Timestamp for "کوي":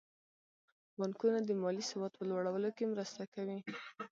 3.33-3.59